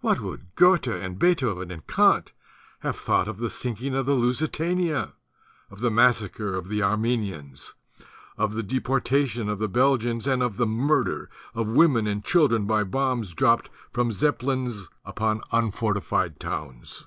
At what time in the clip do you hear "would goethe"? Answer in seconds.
0.20-0.86